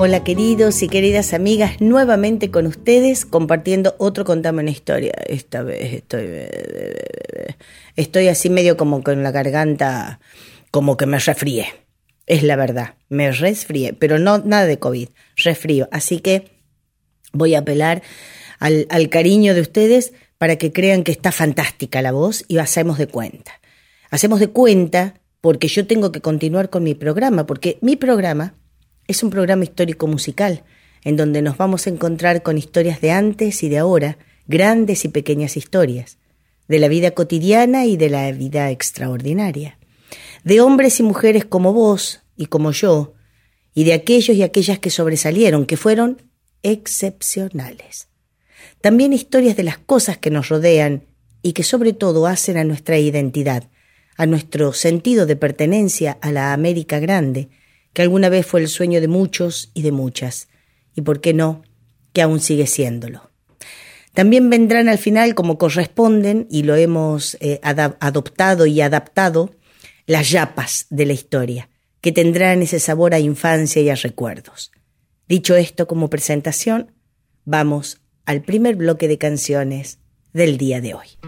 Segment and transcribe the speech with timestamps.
[0.00, 5.12] Hola queridos y queridas amigas, nuevamente con ustedes compartiendo otro Contame una historia.
[5.26, 6.28] Esta vez estoy,
[7.96, 10.20] estoy así medio como con la garganta,
[10.70, 11.66] como que me resfríe.
[12.26, 15.88] Es la verdad, me resfríe, pero no nada de COVID, resfrío.
[15.90, 16.48] Así que
[17.32, 18.02] voy a apelar
[18.60, 23.08] al cariño de ustedes para que crean que está fantástica la voz y hacemos de
[23.08, 23.60] cuenta.
[24.10, 28.54] Hacemos de cuenta porque yo tengo que continuar con mi programa, porque mi programa
[29.08, 30.62] es un programa histórico musical
[31.02, 35.08] en donde nos vamos a encontrar con historias de antes y de ahora, grandes y
[35.08, 36.18] pequeñas historias,
[36.68, 39.78] de la vida cotidiana y de la vida extraordinaria,
[40.44, 43.14] de hombres y mujeres como vos y como yo,
[43.74, 46.22] y de aquellos y aquellas que sobresalieron, que fueron
[46.62, 48.08] excepcionales.
[48.80, 51.04] También historias de las cosas que nos rodean
[51.42, 53.70] y que sobre todo hacen a nuestra identidad,
[54.16, 57.48] a nuestro sentido de pertenencia a la América Grande,
[57.92, 60.48] que alguna vez fue el sueño de muchos y de muchas,
[60.94, 61.62] y por qué no,
[62.12, 63.30] que aún sigue siéndolo.
[64.12, 69.54] También vendrán al final, como corresponden, y lo hemos eh, adoptado y adaptado,
[70.06, 71.68] las yapas de la historia,
[72.00, 74.72] que tendrán ese sabor a infancia y a recuerdos.
[75.28, 76.92] Dicho esto como presentación,
[77.44, 79.98] vamos al primer bloque de canciones
[80.32, 81.27] del día de hoy.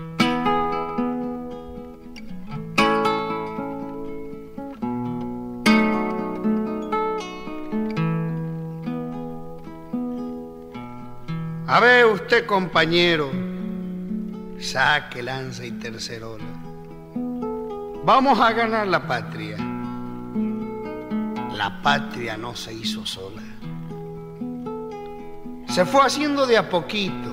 [11.81, 13.31] A ver usted, compañero,
[14.59, 16.45] saque, lanza y tercerola.
[18.05, 19.57] Vamos a ganar la patria.
[21.55, 23.41] La patria no se hizo sola.
[25.69, 27.31] Se fue haciendo de a poquito,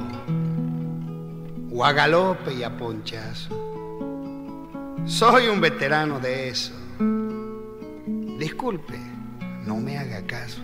[1.69, 3.49] o a galope y a ponchazo.
[5.05, 6.71] Soy un veterano de eso.
[8.39, 8.97] Disculpe,
[9.65, 10.61] no me haga caso.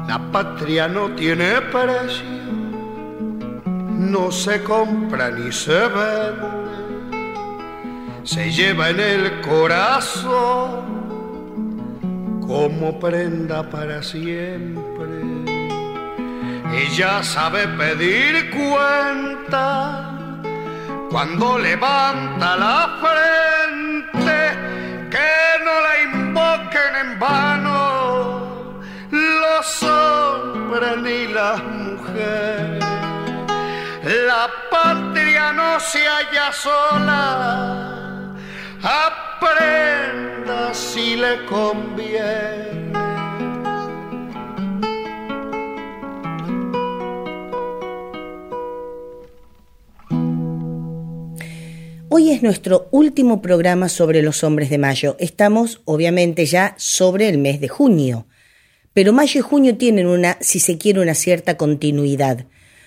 [0.06, 2.26] La patria no tiene precio,
[3.67, 6.68] no se compra ni se vende
[8.28, 10.84] se lleva en el corazón
[12.46, 15.08] como prenda para siempre.
[16.70, 20.28] Ella sabe pedir cuenta
[21.10, 24.40] cuando levanta la frente,
[25.10, 25.30] que
[25.64, 32.84] no la invoquen en vano los hombres ni las mujeres.
[34.04, 37.98] La patria no se halla sola
[38.82, 42.78] aprenda si le conviene.
[52.10, 55.16] Hoy es nuestro último programa sobre los hombres de mayo.
[55.19, 58.26] Estamos, obviamente, ya sobre el mes de junio.
[58.92, 62.46] Pero mayo y junio tienen una, si se quiere, una cierta continuidad.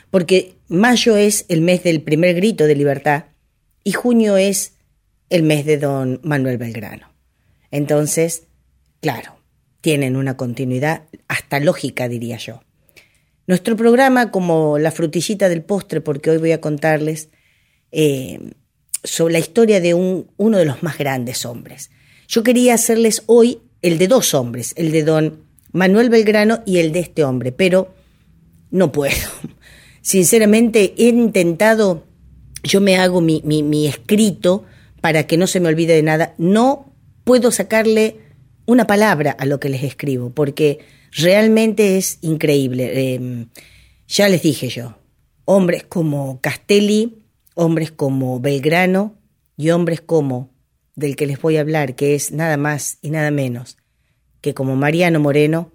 [0.10, 3.26] Porque mayo es el mes del primer grito de libertad
[3.84, 4.74] y junio es
[5.32, 7.08] el mes de don Manuel Belgrano.
[7.72, 8.44] Entonces,
[9.00, 9.38] claro,
[9.80, 12.62] tienen una continuidad hasta lógica, diría yo.
[13.48, 17.30] Nuestro programa, como la frutillita del postre, porque hoy voy a contarles
[17.94, 18.52] eh,
[19.04, 21.92] sobre la historia de un, uno de los más grandes hombres.
[22.28, 26.92] Yo quería hacerles hoy el de dos hombres, el de don Manuel Belgrano y el
[26.92, 27.96] de este hombre, pero
[28.70, 29.16] no puedo.
[30.02, 32.04] Sinceramente, he intentado,
[32.64, 34.66] yo me hago mi, mi, mi escrito
[35.02, 36.94] para que no se me olvide de nada, no
[37.24, 38.20] puedo sacarle
[38.66, 40.80] una palabra a lo que les escribo, porque
[41.12, 43.14] realmente es increíble.
[43.16, 43.50] Em,
[44.08, 44.98] ya les dije yo,
[45.46, 47.26] hombres como Castelli,
[47.56, 49.16] hombres como Belgrano
[49.58, 50.52] y hombres como
[50.96, 53.78] del que les voy a hablar, que es nada más y nada menos
[54.42, 55.72] que como Mariano Moreno,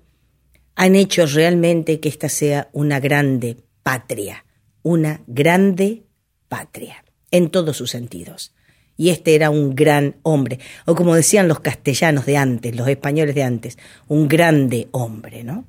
[0.75, 4.45] han hecho realmente que esta sea una grande patria,
[4.83, 6.03] una grande
[6.49, 8.56] patria, en todos sus sentidos
[8.97, 13.35] y este era un gran hombre, o como decían los castellanos de antes, los españoles
[13.35, 13.79] de antes,
[14.09, 15.67] un grande hombre, ¿no?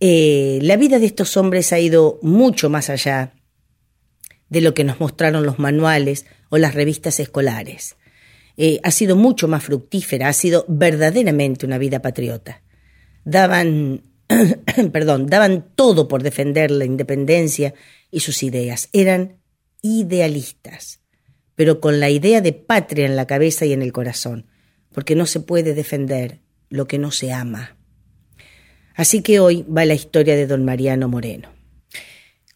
[0.00, 3.34] Eh, la vida de estos hombres ha ido mucho más allá
[4.48, 7.96] de lo que nos mostraron los manuales o las revistas escolares.
[8.56, 12.62] Eh, ha sido mucho más fructífera, ha sido verdaderamente una vida patriota.
[13.24, 14.02] Daban,
[14.92, 17.74] perdón, daban todo por defender la independencia
[18.10, 18.88] y sus ideas.
[18.92, 19.38] Eran
[19.82, 21.00] idealistas
[21.58, 24.46] pero con la idea de patria en la cabeza y en el corazón,
[24.92, 26.38] porque no se puede defender
[26.68, 27.76] lo que no se ama.
[28.94, 31.48] Así que hoy va la historia de don Mariano Moreno.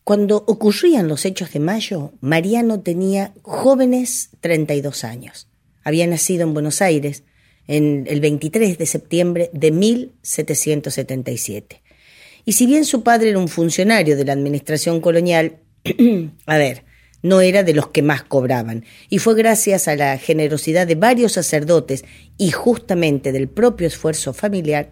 [0.05, 5.49] Cuando ocurrían los hechos de mayo, Mariano tenía jóvenes 32 años.
[5.83, 7.25] Había nacido en Buenos Aires
[7.67, 11.83] en el 23 de septiembre de 1777.
[12.45, 15.59] Y si bien su padre era un funcionario de la administración colonial,
[16.47, 16.85] a ver,
[17.23, 21.33] no era de los que más cobraban, y fue gracias a la generosidad de varios
[21.33, 22.05] sacerdotes
[22.37, 24.91] y justamente del propio esfuerzo familiar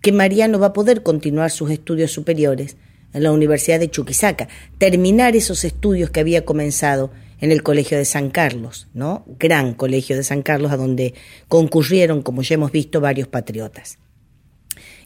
[0.00, 2.76] que Mariano va a poder continuar sus estudios superiores
[3.12, 4.48] en la Universidad de Chuquisaca,
[4.78, 7.10] terminar esos estudios que había comenzado
[7.40, 9.24] en el Colegio de San Carlos, ¿no?
[9.38, 11.14] Gran Colegio de San Carlos, a donde
[11.48, 13.98] concurrieron, como ya hemos visto, varios patriotas.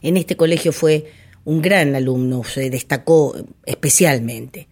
[0.01, 1.11] En este colegio fue
[1.45, 3.35] un gran alumno, se destacó
[3.65, 4.67] especialmente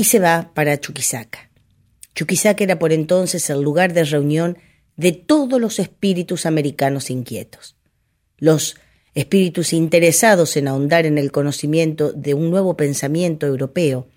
[0.00, 1.50] y se va para Chuquisaca.
[2.14, 4.56] Chuquisaca era por entonces el lugar de reunión
[4.96, 7.76] de todos los espíritus americanos inquietos.
[8.38, 8.76] Los
[9.14, 14.08] espíritus interesados en ahondar en el conocimiento de un nuevo pensamiento europeo,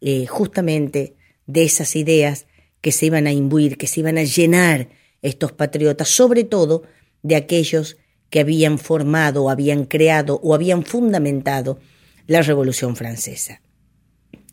[0.00, 2.46] eh, justamente de esas ideas
[2.80, 4.88] que se iban a imbuir, que se iban a llenar
[5.20, 6.84] estos patriotas, sobre todo
[7.22, 7.98] de aquellos
[8.30, 11.78] que habían formado habían creado o habían fundamentado
[12.26, 13.60] la Revolución Francesa.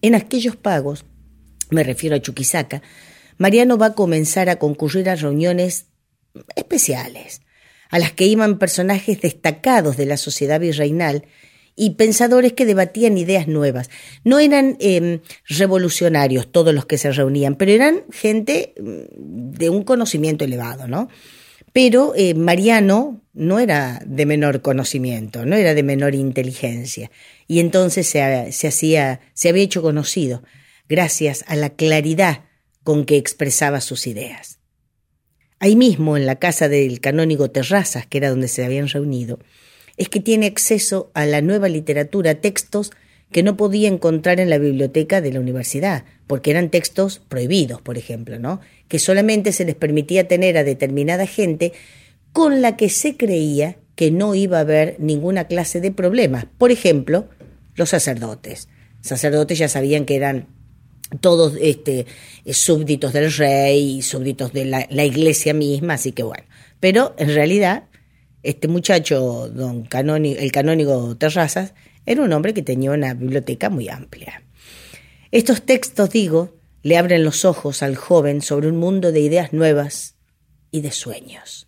[0.06, 1.04] En aquellos pagos,
[1.72, 2.84] me refiero a Chuquisaca,
[3.40, 5.88] Mariano va a comenzar a concurrir a reuniones
[6.56, 7.42] especiales,
[7.90, 11.26] a las que iban personajes destacados de la sociedad virreinal
[11.76, 13.90] y pensadores que debatían ideas nuevas.
[14.24, 19.82] No eran em, revolucionarios todos los que se reunían, pero eran gente mm, de un
[19.82, 21.10] conocimiento elevado, ¿no?
[21.76, 27.12] Pero eh, Mariano no era de menor conocimiento, no era de menor inteligencia
[27.50, 30.42] y entonces se, se, hacía, se había hecho conocido
[30.88, 32.46] gracias a la claridad
[32.86, 34.60] con que expresaba sus ideas.
[35.60, 39.40] Ahí mismo, en la casa del canónigo Terrazas, que era donde se habían reunido,
[39.98, 42.92] es que tiene acceso a la nueva literatura, textos
[43.36, 47.98] que no podía encontrar en la biblioteca de la universidad, porque eran textos prohibidos, por
[47.98, 48.62] ejemplo, ¿no?
[48.88, 51.74] Que solamente se les permitía tener a determinada gente
[52.32, 56.46] con la que se creía que no iba a haber ninguna clase de problemas.
[56.58, 57.28] Por ejemplo,
[57.76, 58.70] los sacerdotes.
[59.02, 60.48] Sacerdotes ya sabían que eran
[61.20, 62.06] todos este,
[62.50, 66.46] súbditos del rey, súbditos de la, iglesia misma, así que bueno.
[66.80, 67.90] Pero en realidad,
[68.44, 71.74] este muchacho, don canónigo, el canónigo Terrazas,
[72.06, 74.44] era un hombre que tenía una biblioteca muy amplia.
[75.32, 80.16] Estos textos, digo, le abren los ojos al joven sobre un mundo de ideas nuevas
[80.72, 81.68] y de sueños.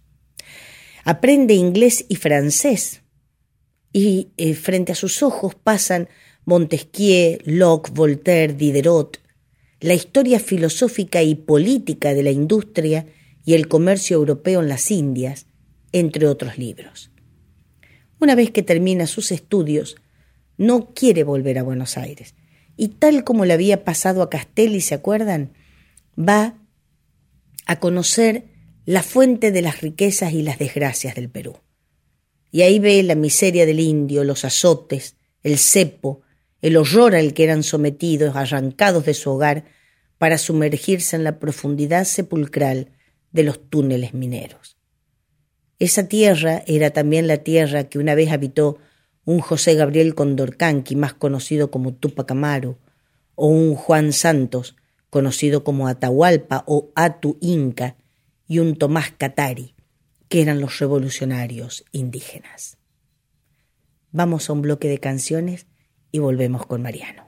[1.03, 3.01] Aprende inglés y francés
[3.93, 6.09] y eh, frente a sus ojos pasan
[6.45, 9.19] Montesquieu, Locke, Voltaire, Diderot,
[9.79, 13.05] la historia filosófica y política de la industria
[13.43, 15.47] y el comercio europeo en las Indias,
[15.91, 17.11] entre otros libros.
[18.19, 19.97] Una vez que termina sus estudios,
[20.57, 22.35] no quiere volver a Buenos Aires,
[22.75, 25.53] y tal como le había pasado a Castelli, ¿se acuerdan?
[26.17, 26.57] Va
[27.65, 28.45] a conocer
[28.85, 31.57] la fuente de las riquezas y las desgracias del Perú.
[32.51, 36.21] Y ahí ve la miseria del indio, los azotes, el cepo,
[36.61, 39.65] el horror al que eran sometidos, arrancados de su hogar,
[40.17, 42.91] para sumergirse en la profundidad sepulcral
[43.31, 44.77] de los túneles mineros.
[45.79, 48.79] Esa tierra era también la tierra que una vez habitó
[49.27, 52.77] un José Gabriel Condorcanqui, más conocido como Tupac Amaru,
[53.35, 54.77] o un Juan Santos,
[55.09, 57.97] conocido como Atahualpa o Atu Inca,
[58.47, 59.75] y un Tomás Catari,
[60.29, 62.77] que eran los revolucionarios indígenas.
[64.13, 65.67] Vamos a un bloque de canciones
[66.09, 67.27] y volvemos con Mariano.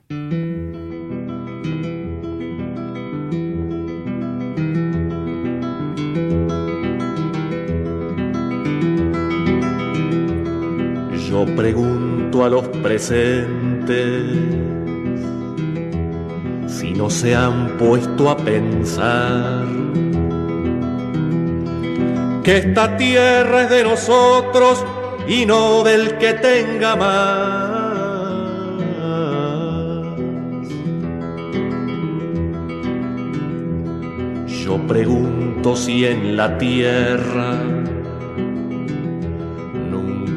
[11.30, 14.24] Yo pregunto a los presentes
[16.66, 19.68] si no se han puesto a pensar
[22.44, 24.84] que esta tierra es de nosotros
[25.28, 27.70] y no del que tenga más.
[34.48, 37.69] Yo pregunto si en la tierra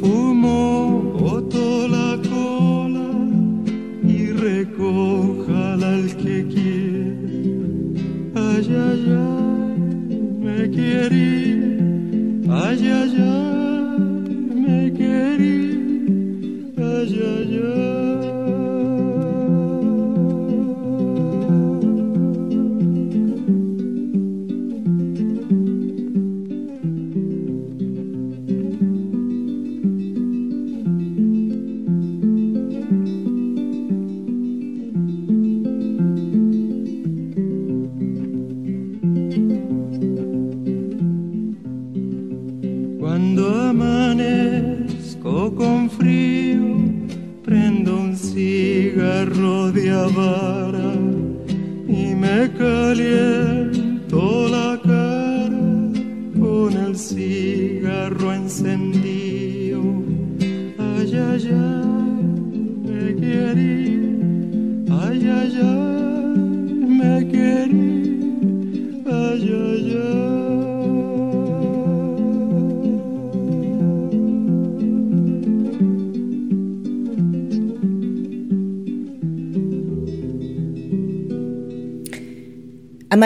[0.00, 0.35] for.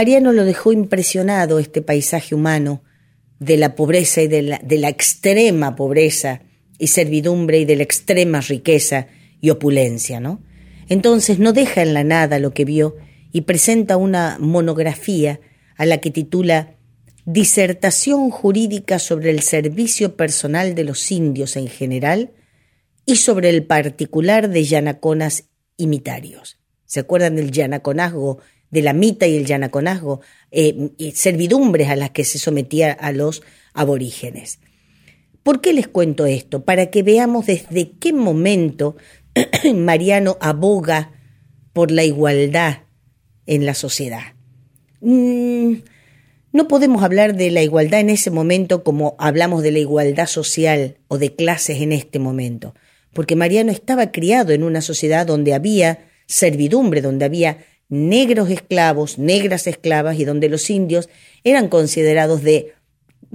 [0.01, 2.83] Mariano lo dejó impresionado este paisaje humano
[3.39, 6.41] de la pobreza y de la, de la extrema pobreza
[6.79, 9.09] y servidumbre y de la extrema riqueza
[9.43, 10.43] y opulencia, ¿no?
[10.89, 12.97] Entonces no deja en la nada lo que vio
[13.31, 15.39] y presenta una monografía
[15.77, 16.77] a la que titula
[17.27, 22.31] Disertación jurídica sobre el servicio personal de los indios en general
[23.05, 26.59] y sobre el particular de yanaconas imitarios.
[26.87, 28.39] ¿Se acuerdan del yanaconazgo
[28.71, 33.43] de la mita y el yanaconazgo, eh, servidumbres a las que se sometía a los
[33.75, 34.61] aborígenes.
[35.43, 36.65] ¿Por qué les cuento esto?
[36.65, 38.97] Para que veamos desde qué momento
[39.75, 41.13] Mariano aboga
[41.73, 42.81] por la igualdad
[43.47, 44.35] en la sociedad.
[45.01, 45.77] Mm,
[46.53, 50.99] no podemos hablar de la igualdad en ese momento como hablamos de la igualdad social
[51.09, 52.75] o de clases en este momento,
[53.13, 57.59] porque Mariano estaba criado en una sociedad donde había servidumbre, donde había
[57.91, 61.11] negros esclavos, negras esclavas, y donde los indios
[61.45, 62.73] eran considerados de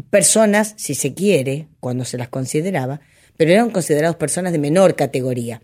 [0.09, 3.01] personas, si se quiere, cuando se las consideraba,
[3.37, 5.61] pero eran considerados personas de menor categoría.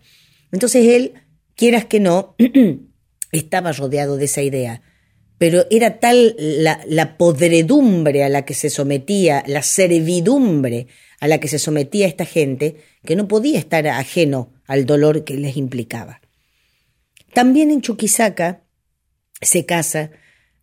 [0.52, 1.14] Entonces él,
[1.56, 2.36] quieras que no,
[3.32, 4.82] estaba rodeado de esa idea,
[5.38, 10.86] pero era tal la, la podredumbre a la que se sometía, la servidumbre
[11.18, 15.34] a la que se sometía esta gente, que no podía estar ajeno al dolor que
[15.34, 16.20] les implicaba.
[17.32, 18.61] También en Chuquisaca
[19.42, 20.10] se casa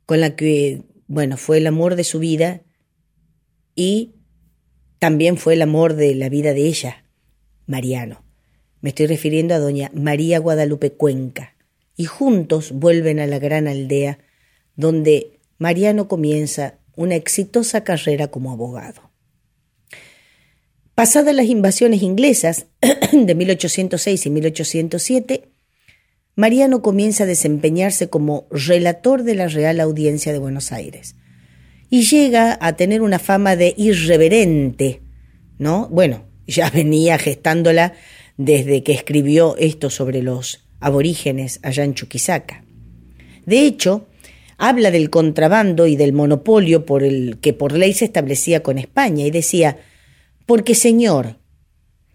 [0.06, 2.62] con la que, bueno, fue el amor de su vida
[3.76, 4.16] y
[4.98, 7.06] también fue el amor de la vida de ella,
[7.68, 8.24] Mariano.
[8.82, 11.56] Me estoy refiriendo a doña María Guadalupe Cuenca.
[11.96, 14.20] Y juntos vuelven a la gran aldea
[14.76, 19.12] donde Mariano comienza una exitosa carrera como abogado.
[20.96, 22.68] Pasadas las invasiones inglesas
[23.12, 25.50] de 1806 y 1807,
[26.40, 31.18] Mariano comienza a desempeñarse como relator de la Real Audiencia de Buenos Aires
[31.90, 35.02] y llega a tener una fama de irreverente,
[35.58, 35.90] ¿no?
[35.90, 37.92] Bueno, ya venía gestándola
[38.38, 42.64] desde que escribió esto sobre los aborígenes allá en Chuquisaca.
[43.46, 44.08] De hecho,
[44.58, 49.26] habla del contrabando y del monopolio por el que por ley se establecía con España
[49.26, 49.78] y decía,
[50.46, 51.36] porque señor,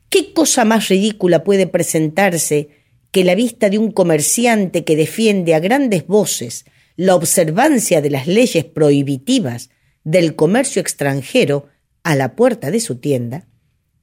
[0.08, 2.83] ¿qué cosa más ridícula puede presentarse
[3.14, 6.64] que la vista de un comerciante que defiende a grandes voces
[6.96, 9.70] la observancia de las leyes prohibitivas
[10.02, 11.68] del comercio extranjero
[12.02, 13.46] a la puerta de su tienda,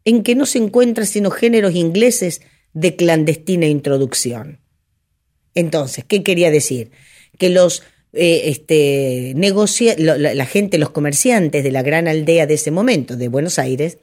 [0.05, 2.39] en que no se encuentra sino géneros ingleses
[2.71, 4.61] de clandestina introducción.
[5.55, 6.91] Entonces, ¿qué quería decir?
[7.37, 13.17] Que los eh, este, la gente, los comerciantes de la gran aldea de ese momento,
[13.17, 13.97] de Buenos Aires,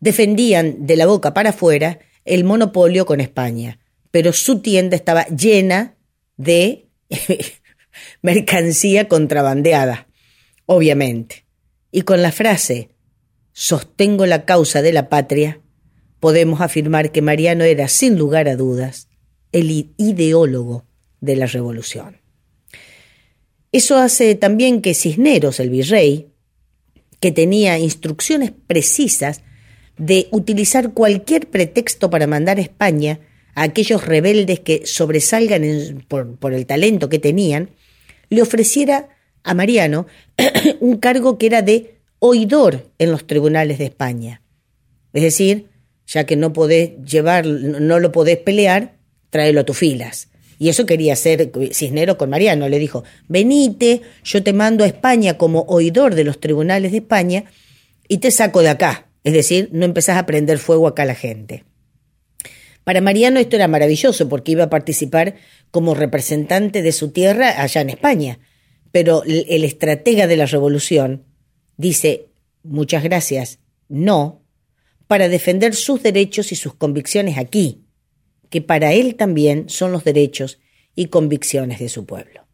[0.00, 3.80] defendían de la boca para afuera el monopolio con España,
[4.12, 5.96] pero su tienda estaba llena
[6.36, 6.86] de
[8.22, 10.06] mercancía contrabandeada,
[10.66, 11.44] obviamente.
[11.90, 12.90] Y con la frase
[13.52, 15.60] sostengo la causa de la patria,
[16.20, 19.08] podemos afirmar que Mariano era, sin lugar a dudas,
[19.50, 20.86] el ideólogo
[21.20, 22.20] de la revolución.
[23.72, 26.28] Eso hace también que Cisneros, el virrey,
[27.20, 29.42] que tenía instrucciones precisas
[29.96, 33.20] de utilizar cualquier pretexto para mandar a España
[33.54, 37.70] a aquellos rebeldes que sobresalgan por, el talento que tenían,
[38.28, 39.08] le ofreciera
[39.42, 40.06] a Mariano
[40.80, 44.42] un cargo que era de oidor en los tribunales de España.
[45.12, 45.66] Es decir,
[46.06, 48.94] ya que no podés llevar, no lo podés pelear,
[49.30, 50.28] tráelo a tus filas.
[50.58, 52.68] Y eso quería hacer Cisneros con Mariano.
[52.68, 57.44] Le dijo, venite, yo te mando a España como oidor de los tribunales de España
[58.06, 59.08] y te saco de acá.
[59.24, 61.64] Es decir, no empezás a prender fuego acá a la gente.
[62.84, 65.36] Para Mariano esto era maravilloso porque iba a participar
[65.70, 68.40] como representante de su tierra allá en España.
[68.90, 71.24] Pero el estratega de la revolución
[71.76, 72.28] dice,
[72.62, 74.42] muchas gracias, no,
[75.06, 77.84] para defender sus derechos y sus convicciones aquí,
[78.50, 80.58] que para él también son los derechos
[80.94, 82.46] y convicciones de su pueblo.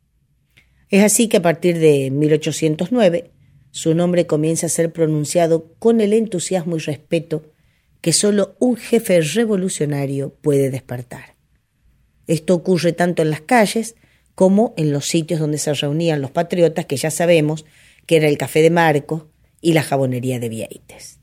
[0.90, 3.32] Es así que a partir de 1809
[3.70, 7.52] su nombre comienza a ser pronunciado con el entusiasmo y respeto
[8.00, 11.36] que solo un jefe revolucionario puede despertar.
[12.26, 13.96] Esto ocurre tanto en las calles
[14.34, 17.64] como en los sitios donde se reunían los patriotas, que ya sabemos
[18.06, 19.30] que era el Café de Marco
[19.60, 21.18] y la Jabonería de Vieites.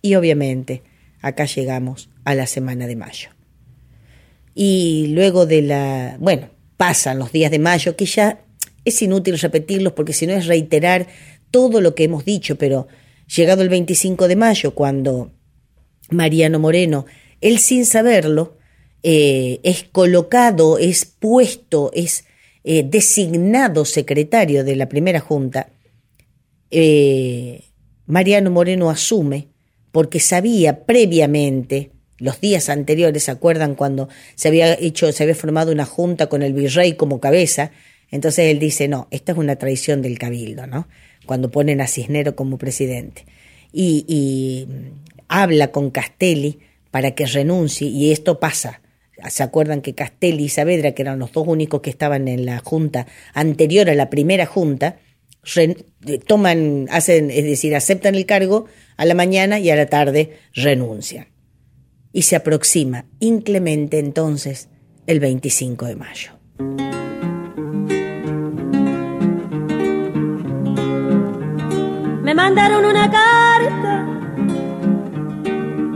[0.00, 0.82] Y obviamente,
[1.20, 3.30] acá llegamos a la semana de mayo.
[4.54, 8.44] Y luego de la, bueno, pasan los días de mayo, que ya
[8.84, 11.06] es inútil repetirlos porque si no es reiterar
[11.50, 12.88] todo lo que hemos dicho, pero
[13.34, 15.30] llegado el 25 de mayo, cuando
[16.12, 17.06] Mariano Moreno,
[17.40, 18.58] él sin saberlo,
[19.02, 22.24] eh, es colocado, es puesto, es
[22.64, 25.68] eh, designado secretario de la primera junta,
[26.70, 27.64] eh,
[28.06, 29.48] Mariano Moreno asume
[29.92, 35.72] porque sabía previamente, los días anteriores, ¿se acuerdan cuando se había hecho, se había formado
[35.72, 37.72] una junta con el virrey como cabeza?
[38.10, 40.88] Entonces él dice, no, esta es una traición del cabildo, ¿no?
[41.26, 43.26] Cuando ponen a Cisnero como presidente.
[43.72, 44.68] Y, y
[45.40, 46.58] habla con Castelli
[46.90, 48.82] para que renuncie, y esto pasa
[49.30, 52.58] ¿Se acuerdan que Castelli y Saavedra, que eran los dos únicos que estaban en la
[52.58, 54.96] junta anterior a la primera junta,
[56.26, 58.66] toman, hacen, es decir, aceptan el cargo
[58.96, 61.28] a la mañana y a la tarde renuncian.
[62.12, 64.68] Y se aproxima inclemente entonces
[65.06, 66.32] el 25 de mayo.
[72.22, 73.51] Me mandaron una carta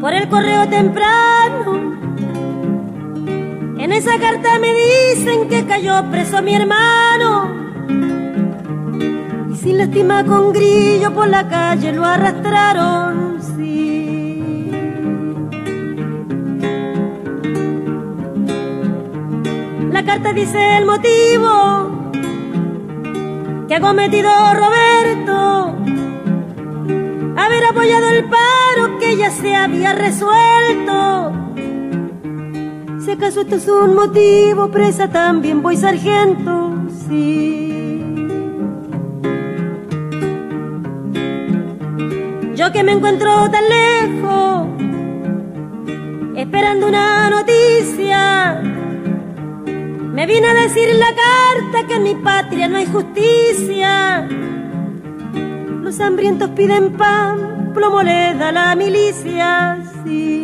[0.07, 1.97] por el correo temprano
[3.77, 7.51] en esa carta me dicen que cayó preso mi hermano.
[9.51, 14.71] Y sin lástima con grillo por la calle lo arrastraron, sí.
[19.91, 22.13] La carta dice el motivo
[23.67, 25.75] que ha cometido Roberto.
[27.37, 28.66] Haber apoyado el que
[29.19, 31.33] ya se había resuelto
[33.07, 36.75] si acaso esto es un motivo, presa también voy sargento,
[37.07, 38.03] sí.
[42.57, 44.67] Yo que me encuentro tan lejos,
[46.35, 48.61] esperando una noticia,
[50.13, 54.27] me vine a decir la carta que en mi patria no hay justicia.
[55.81, 60.37] Los hambrientos piden pan, plomo le da la milicia, sí.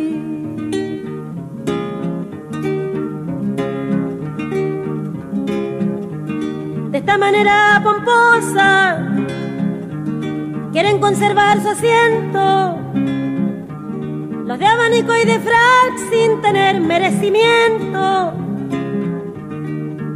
[6.93, 8.97] esta manera pomposa
[10.71, 12.79] quieren conservar su asiento.
[14.45, 18.33] Los de abanico y de frac sin tener merecimiento.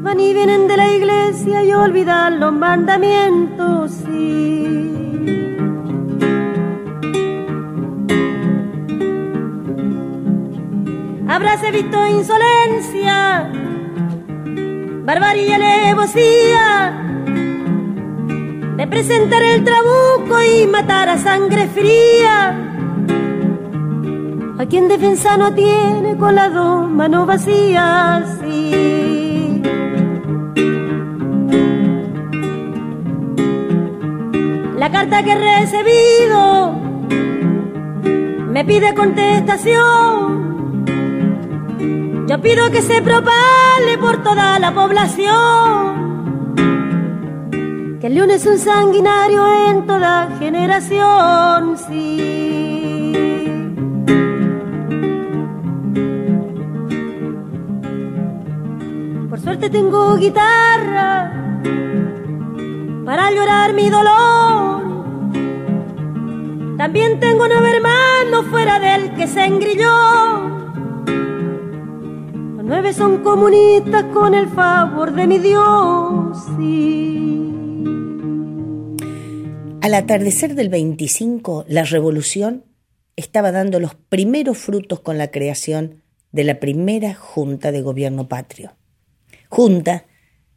[0.04, 4.67] Van y vienen de la iglesia y olvidan los mandamientos, sí.
[11.38, 13.48] Habráse visto insolencia
[15.06, 17.00] barbarie alevosía
[18.76, 22.56] de presentar el trabuco y matar a sangre fría.
[24.58, 28.40] A quien defensa no tiene con las dos manos vacías.
[34.76, 36.72] La carta que he recibido
[38.50, 40.17] me pide contestación
[42.28, 46.56] yo pido que se propale por toda la población.
[48.02, 53.14] Que el león es un sanguinario en toda generación, sí.
[59.30, 61.32] Por suerte tengo guitarra
[63.06, 64.84] para llorar mi dolor.
[66.78, 70.37] También tengo nueve hermanos fuera del que se engrilló
[72.68, 76.38] nueve son comunistas con el favor de mi Dios.
[79.82, 82.66] Al atardecer del 25, la revolución
[83.16, 86.04] estaba dando los primeros frutos con la creación
[86.34, 88.76] de la primera Junta de Gobierno Patrio.
[89.48, 90.06] Junta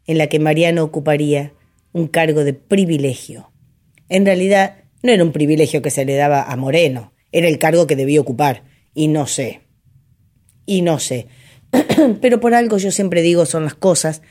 [0.05, 1.53] en la que Mariano ocuparía
[1.93, 3.53] un cargo de privilegio.
[4.09, 7.87] En realidad, no era un privilegio que se le daba a Moreno, era el cargo
[7.87, 8.63] que debía ocupar.
[8.93, 9.61] Y no sé,
[10.65, 11.27] y no sé,
[12.21, 14.21] pero por algo yo siempre digo son las cosas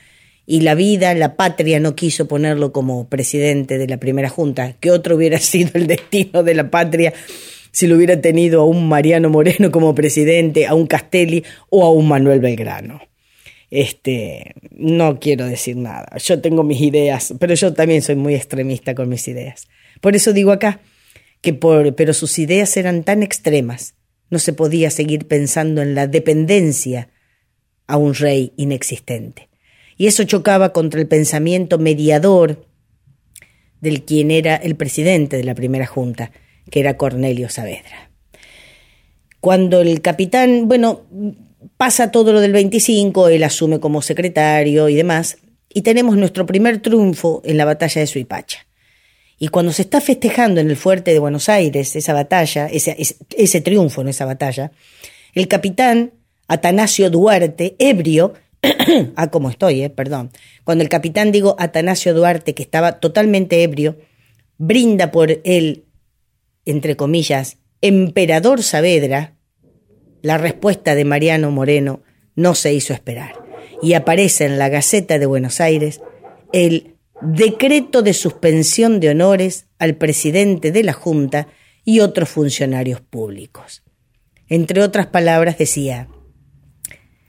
[0.45, 4.91] y la vida, la patria no quiso ponerlo como presidente de la primera junta, que
[4.91, 7.13] otro hubiera sido el destino de la patria
[7.71, 11.91] si lo hubiera tenido a un Mariano Moreno como presidente, a un Castelli o a
[11.91, 13.01] un Manuel Belgrano.
[13.69, 16.17] Este, no quiero decir nada.
[16.17, 19.69] Yo tengo mis ideas, pero yo también soy muy extremista con mis ideas.
[20.01, 20.81] Por eso digo acá
[21.39, 23.95] que por, pero sus ideas eran tan extremas,
[24.29, 27.07] no se podía seguir pensando en la dependencia
[27.91, 29.49] a un rey inexistente.
[29.97, 32.65] Y eso chocaba contra el pensamiento mediador
[33.81, 36.31] del quien era el presidente de la primera junta,
[36.69, 38.11] que era Cornelio Saavedra.
[39.39, 41.01] Cuando el capitán, bueno,
[41.77, 46.81] pasa todo lo del 25, él asume como secretario y demás, y tenemos nuestro primer
[46.81, 48.67] triunfo en la batalla de Suipacha.
[49.39, 52.95] Y cuando se está festejando en el fuerte de Buenos Aires esa batalla, ese,
[53.35, 54.71] ese, triunfo en esa batalla,
[55.33, 56.11] el capitán
[56.51, 58.33] Atanasio Duarte, ebrio,
[59.15, 60.31] ah, como estoy, eh, perdón,
[60.65, 63.95] cuando el capitán digo Atanasio Duarte, que estaba totalmente ebrio,
[64.57, 65.85] brinda por el,
[66.65, 69.37] entre comillas, emperador Saavedra,
[70.21, 72.01] la respuesta de Mariano Moreno
[72.35, 73.41] no se hizo esperar
[73.81, 76.01] y aparece en la Gaceta de Buenos Aires
[76.51, 81.47] el decreto de suspensión de honores al presidente de la Junta
[81.85, 83.83] y otros funcionarios públicos.
[84.49, 86.09] Entre otras palabras decía,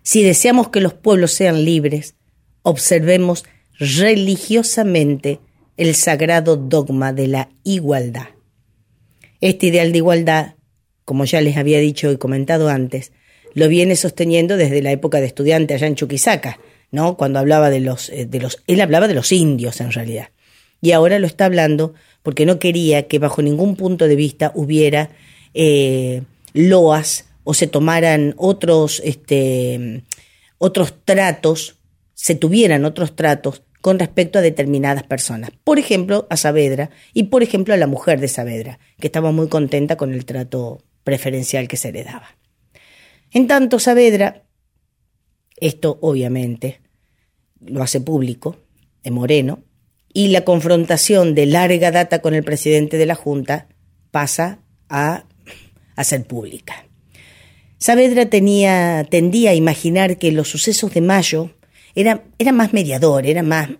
[0.02, 2.14] si deseamos que los pueblos sean libres,
[2.62, 3.44] observemos
[3.78, 5.40] religiosamente
[5.76, 8.28] el sagrado dogma de la igualdad.
[9.40, 10.54] Este ideal de igualdad,
[11.04, 13.12] como ya les había dicho y comentado antes,
[13.54, 16.58] lo viene sosteniendo desde la época de estudiante allá en Chuquisaca,
[16.90, 17.16] ¿no?
[17.16, 20.28] Cuando hablaba de los, eh, de los, él hablaba de los indios en realidad.
[20.80, 25.10] Y ahora lo está hablando porque no quería que bajo ningún punto de vista hubiera
[25.54, 26.22] eh,
[26.54, 30.04] loas o se tomaran otros, este,
[30.58, 31.76] otros tratos,
[32.14, 35.50] se tuvieran otros tratos con respecto a determinadas personas.
[35.64, 39.48] Por ejemplo, a Saavedra y por ejemplo a la mujer de Saavedra, que estaba muy
[39.48, 42.28] contenta con el trato preferencial que se le daba.
[43.32, 44.44] En tanto, Saavedra,
[45.56, 46.80] esto obviamente
[47.60, 48.56] lo hace público,
[49.02, 49.64] de Moreno,
[50.12, 53.68] y la confrontación de larga data con el presidente de la Junta
[54.10, 55.24] pasa a,
[55.96, 56.86] a ser pública.
[57.82, 61.50] Saavedra tenía, tendía a imaginar que los sucesos de mayo
[61.96, 63.70] era, era más mediador, era más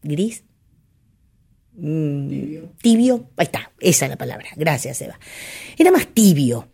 [0.00, 0.44] gris.
[1.72, 2.72] Mm, tibio.
[2.80, 3.30] tibio.
[3.36, 4.46] Ahí está, esa es la palabra.
[4.54, 5.18] Gracias, Eva.
[5.76, 6.68] Era más tibio.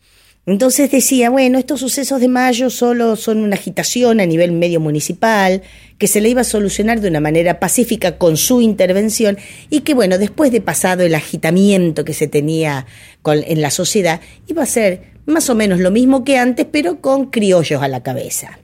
[0.44, 5.62] Entonces decía, bueno, estos sucesos de mayo solo son una agitación a nivel medio municipal,
[5.98, 9.38] que se le iba a solucionar de una manera pacífica con su intervención
[9.70, 12.86] y que, bueno, después de pasado el agitamiento que se tenía
[13.24, 17.30] en la sociedad, iba a ser más o menos lo mismo que antes, pero con
[17.30, 18.58] criollos a la cabeza.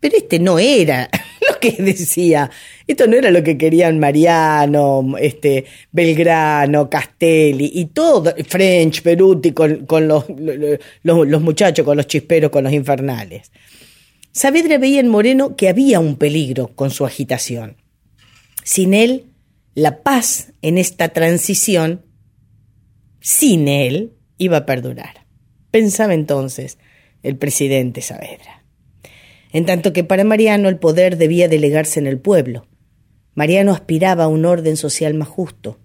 [0.00, 1.08] Pero este no era
[1.48, 2.50] lo que decía,
[2.86, 9.86] esto no era lo que querían Mariano, este, Belgrano, Castelli y todo, French, Peruti con,
[10.08, 10.24] los,
[11.02, 13.50] los, muchachos, con los chisperos, con los infernales.
[14.32, 17.76] Saavedra veía en Moreno que había un peligro con su agitación.
[18.64, 19.26] Sin él,
[19.74, 22.04] la paz en esta transición,
[23.20, 25.24] sin él, iba a perdurar.
[25.70, 26.78] Pensaba entonces
[27.22, 28.65] el presidente Saavedra
[29.56, 32.66] en tanto que para Mariano el poder debía delegarse en el pueblo.
[33.34, 35.78] Mariano aspiraba a un orden social más justo.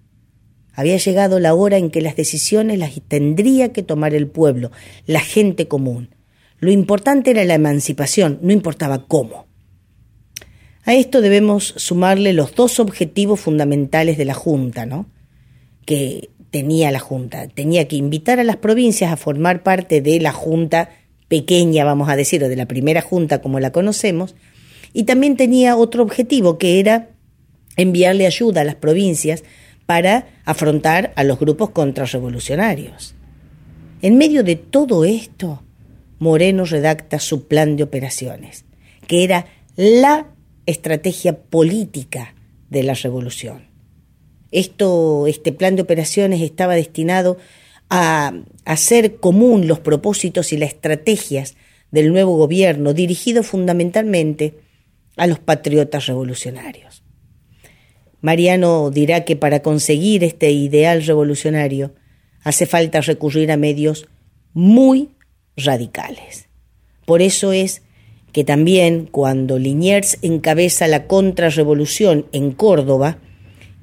[0.73, 4.71] Había llegado la hora en que las decisiones las tendría que tomar el pueblo,
[5.05, 6.13] la gente común.
[6.59, 9.47] Lo importante era la emancipación, no importaba cómo.
[10.83, 15.05] A esto debemos sumarle los dos objetivos fundamentales de la Junta, ¿no?
[15.85, 17.47] Que tenía la Junta.
[17.47, 20.89] Tenía que invitar a las provincias a formar parte de la Junta
[21.31, 24.35] pequeña, vamos a decir, o de la primera junta como la conocemos,
[24.91, 27.07] y también tenía otro objetivo que era
[27.77, 29.45] enviarle ayuda a las provincias
[29.85, 33.15] para afrontar a los grupos contrarrevolucionarios.
[34.01, 35.63] En medio de todo esto,
[36.19, 38.65] Moreno redacta su plan de operaciones,
[39.07, 39.45] que era
[39.77, 40.27] la
[40.65, 42.35] estrategia política
[42.69, 43.69] de la revolución.
[44.51, 47.37] Esto, este plan de operaciones estaba destinado
[47.93, 51.57] a hacer común los propósitos y las estrategias
[51.91, 54.55] del nuevo gobierno dirigido fundamentalmente
[55.17, 57.03] a los patriotas revolucionarios.
[58.21, 61.93] Mariano dirá que para conseguir este ideal revolucionario
[62.43, 64.07] hace falta recurrir a medios
[64.53, 65.09] muy
[65.57, 66.47] radicales.
[67.05, 67.81] Por eso es
[68.31, 73.17] que también cuando Liniers encabeza la contrarrevolución en Córdoba,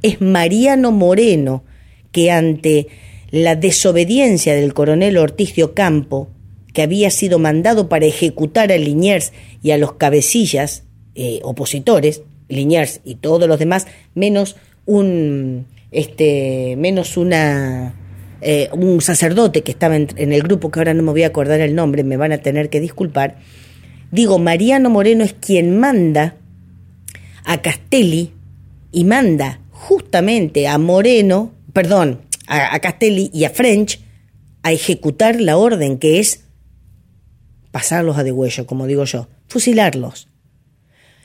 [0.01, 1.63] es Mariano Moreno
[2.11, 2.89] que ante
[3.31, 6.29] la desobediencia del coronel Ortiz de Ocampo,
[6.73, 13.01] que había sido mandado para ejecutar a Liniers y a los cabecillas eh, opositores, Liniers
[13.05, 17.95] y todos los demás, menos un este menos una
[18.41, 21.61] eh, un sacerdote que estaba en, el grupo que ahora no me voy a acordar
[21.61, 23.37] el nombre, me van a tener que disculpar.
[24.13, 26.37] Digo, Mariano Moreno es quien manda
[27.45, 28.31] a Castelli
[28.93, 34.01] y manda justamente a Moreno, perdón, a, Castelli y a French
[34.63, 36.45] a ejecutar la orden que es
[37.71, 40.29] pasarlos a degüello, como digo yo, fusilarlos.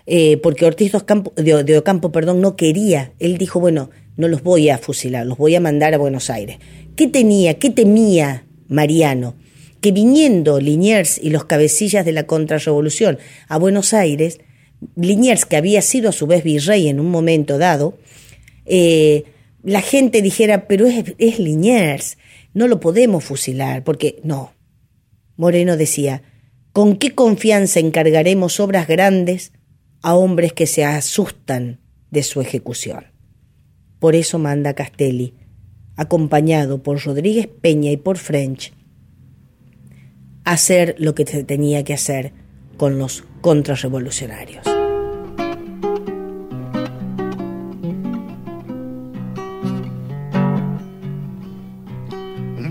[0.05, 3.13] Eh, porque Ortiz de Ocampo, perdón, no quería.
[3.19, 6.57] Él dijo, bueno, no los voy a fusilar, los voy a mandar a Buenos Aires.
[6.95, 9.35] ¿Qué tenía, qué temía Mariano?
[9.81, 14.39] Que viniendo Liniers y los cabecillas de la contrarrevolución a Buenos Aires,
[14.95, 17.97] Liniers, que había sido a su vez virrey en un momento dado,
[18.65, 19.23] eh,
[19.63, 22.17] la gente dijera, pero es, es Liniers,
[22.53, 24.53] no lo podemos fusilar, porque no.
[25.37, 26.21] Moreno decía,
[26.73, 29.53] ¿con qué confianza encargaremos obras grandes
[30.01, 31.79] a hombres que se asustan
[32.11, 33.05] de su ejecución?
[33.99, 35.33] Por eso manda Castelli,
[35.95, 38.73] acompañado por Rodríguez Peña y por French,
[40.43, 42.33] hacer lo que tenía que hacer
[42.77, 44.82] con los contrarrevolucionarios.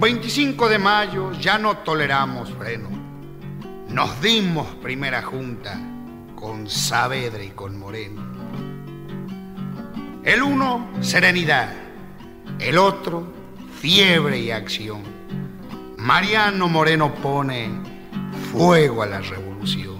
[0.03, 2.89] 25 de mayo ya no toleramos freno.
[3.89, 5.79] Nos dimos primera junta
[6.35, 8.21] con Saavedra y con Moreno.
[10.25, 11.73] El uno, serenidad.
[12.59, 13.33] El otro,
[13.81, 15.03] fiebre y acción.
[15.99, 17.71] Mariano Moreno pone
[18.51, 19.93] fuego a la revolución.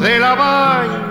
[0.00, 1.10] De la vaina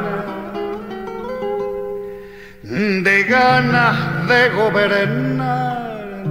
[3.03, 6.23] de ganas de gobernar.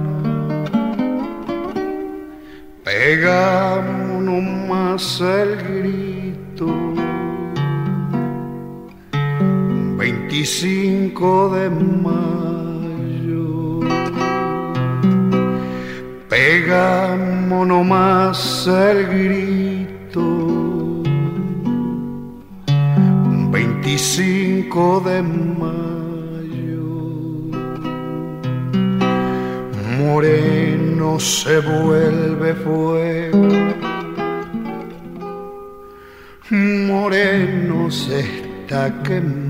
[2.83, 6.67] Pegámonos más el grito.
[9.97, 13.79] 25 de mayo.
[16.29, 19.98] Pegámonos más el grito.
[23.89, 25.79] 25 de mayo.
[29.97, 33.47] Moreno se vuelve fuego.
[36.51, 39.48] Moreno se está quemando.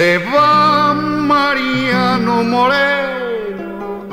[0.00, 4.08] Se va Mariano Moreno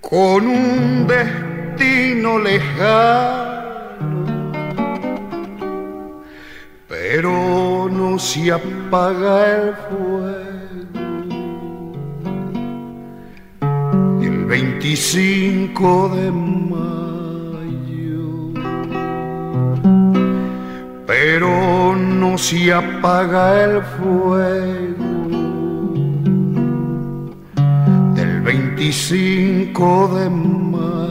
[0.00, 3.86] con un destino lejano,
[6.88, 10.40] pero no se apaga el fuego.
[14.20, 16.30] El 25 de
[21.22, 25.12] pero no se apaga el fuego
[28.14, 30.30] del 25 de
[30.70, 31.10] mayo.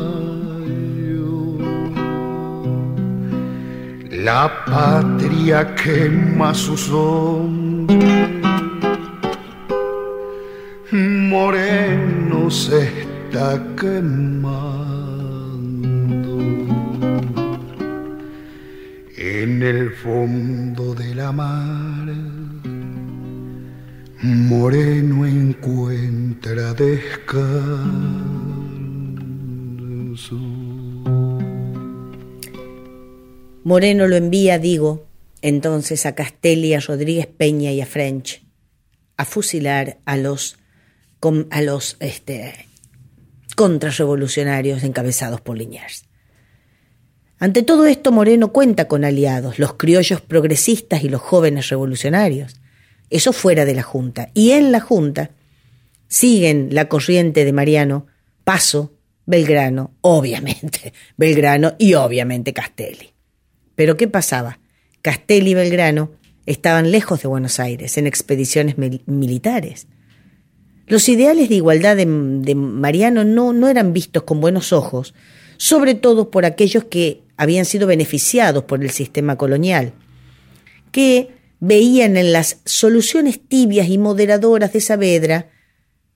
[4.10, 8.04] La patria quema sus hombres,
[10.92, 14.69] moreno se está quemando.
[19.60, 22.08] En el fondo de la mar.
[24.22, 27.50] Moreno encuentra descanso.
[33.66, 35.06] Moreno lo envía, digo,
[35.42, 38.42] entonces a Castelli, a Rodríguez Peña y a French
[39.18, 40.58] a fusilar a los,
[41.50, 42.66] a los este,
[43.58, 46.09] contrarrevolucionarios encabezados por Liniers.
[47.40, 52.60] Ante todo esto, Moreno cuenta con aliados, los criollos progresistas y los jóvenes revolucionarios.
[53.10, 54.30] Eso fuera de la Junta.
[54.34, 55.32] Y en la Junta
[56.08, 58.08] siguen la corriente de Mariano,
[58.44, 58.94] Paso,
[59.26, 63.14] Belgrano, obviamente, Belgrano y obviamente Castelli.
[63.76, 64.60] Pero ¿qué pasaba?
[65.02, 66.12] Castelli y Belgrano
[66.46, 68.76] estaban lejos de Buenos Aires, en expediciones
[69.06, 69.88] militares.
[70.88, 75.14] Los ideales de igualdad de, Mariano no, no eran vistos con buenos ojos,
[75.58, 79.94] sobre todo por aquellos que habían sido beneficiados por el sistema colonial,
[80.92, 81.30] que
[81.62, 85.50] veían en las soluciones tibias y moderadoras de Saavedra,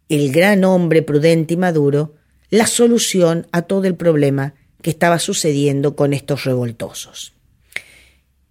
[0.10, 2.16] el gran hombre prudente y maduro,
[2.50, 7.32] la solución a todo el problema que estaba sucediendo con estos revoltosos.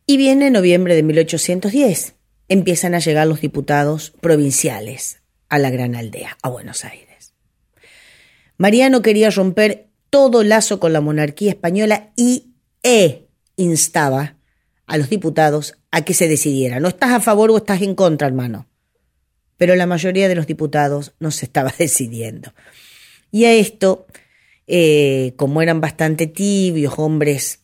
[0.07, 2.15] Y viene noviembre de 1810.
[2.49, 5.19] Empiezan a llegar los diputados provinciales
[5.51, 7.35] a la gran aldea, a Buenos Aires.
[8.57, 12.52] Mariano quería romper todo lazo con la monarquía española y
[12.83, 14.37] e instaba
[14.87, 16.83] a los diputados a que se decidieran.
[16.83, 18.67] No estás a favor o estás en contra, hermano.
[19.57, 22.53] Pero la mayoría de los diputados no se estaba decidiendo.
[23.31, 24.07] Y a esto,
[24.67, 27.61] eh, como eran bastante tibios, hombres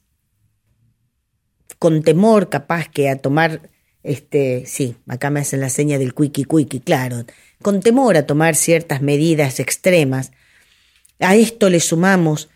[1.78, 3.70] con temor capaz que a tomar,
[4.02, 7.24] este, sí, acá me hacen la seña del cuiqui cuiqui, claro,
[7.62, 10.32] con temor a tomar ciertas medidas extremas.
[11.20, 12.48] A esto le sumamos,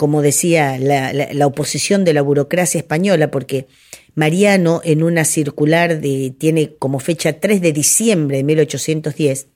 [0.00, 3.66] como decía, la, oposición de la burocracia española, porque
[4.14, 9.48] Mariano en una circular de, tiene como fecha 3 de diciembre de 1810,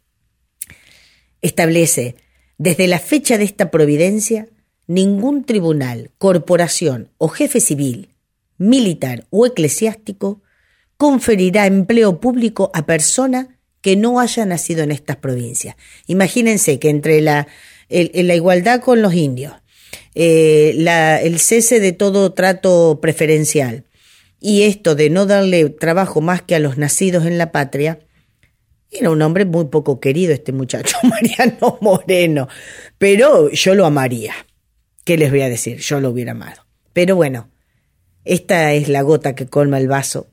[1.41, 2.17] establece,
[2.59, 4.47] desde la fecha de esta providencia,
[4.87, 8.11] ningún tribunal, corporación o jefe civil
[8.59, 10.43] militar o eclesiástico
[10.99, 15.77] conferirá empleo público a persona que no haya nacido en estas provincias.
[16.07, 17.49] Imagínense que entre la,
[17.89, 19.55] la igualdad con los indios,
[20.15, 20.75] eh,
[21.23, 23.85] el cese de todo trato preferencial
[24.41, 28.01] y esto de no darle trabajo más que a los nacidos en la patria,
[28.91, 32.49] era un hombre muy poco querido este muchacho, Mariano Moreno,
[32.99, 34.35] pero yo lo amaría.
[35.05, 35.79] ¿Qué les voy a decir?
[35.79, 36.65] Yo lo hubiera amado.
[36.93, 37.51] Pero bueno,
[38.25, 40.29] esta es la gota que colma el vaso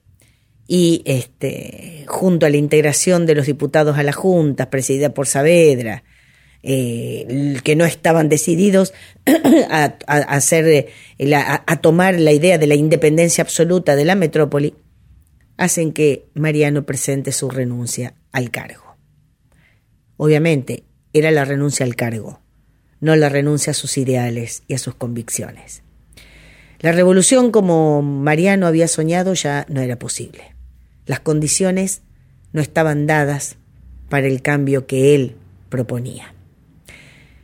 [0.67, 6.03] y este, junto a la integración de los diputados a la Junta, presidida por Saavedra,
[6.63, 8.93] eh, que no estaban decididos
[9.69, 10.67] a, hacer,
[11.17, 14.75] eh, a, tomar la idea de la independencia absoluta de la metrópoli,
[15.57, 18.95] hacen que Mariano presente su renuncia al cargo.
[20.17, 20.83] Obviamente,
[21.13, 22.41] era la renuncia al cargo,
[22.99, 25.83] no la renuncia a sus ideales y a sus convicciones.
[26.79, 30.55] La revolución como Mariano había soñado ya no era posible.
[31.05, 32.01] Las condiciones
[32.53, 33.57] no estaban dadas
[34.09, 35.35] para el cambio que él
[35.69, 36.33] proponía.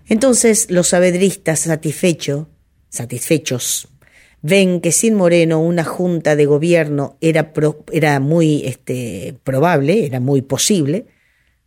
[0.07, 2.47] Entonces los sabedristas satisfechos,
[2.89, 3.89] satisfechos
[4.41, 7.51] ven que sin Moreno una junta de gobierno era,
[7.91, 11.07] era muy este, probable, era muy posible,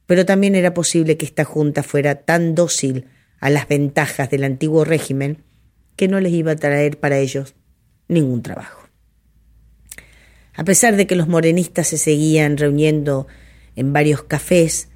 [0.06, 3.06] pero también era posible que esta junta fuera tan dócil
[3.40, 5.44] a las ventajas del antiguo régimen
[5.96, 7.54] que no les iba a traer para ellos
[8.08, 8.88] ningún trabajo.
[10.54, 13.26] A pesar de que los morenistas se seguían reuniendo
[13.76, 14.88] en varios cafés,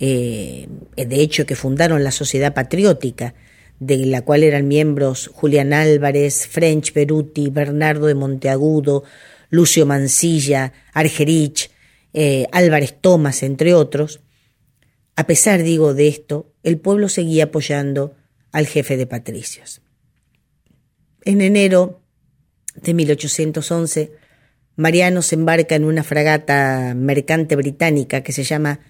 [0.00, 3.34] eh, de hecho que fundaron la Sociedad Patriótica,
[3.78, 9.04] de la cual eran miembros Julián Álvarez, French Beruti, Bernardo de Monteagudo,
[9.50, 11.70] Lucio Mancilla, Argerich,
[12.12, 14.20] eh, Álvarez Tomás, entre otros,
[15.16, 18.14] a pesar, digo, de esto, el pueblo seguía apoyando
[18.52, 19.82] al jefe de patricios.
[21.24, 22.00] En enero
[22.74, 24.12] de 1811,
[24.76, 28.80] Mariano se embarca en una fragata mercante británica que se llama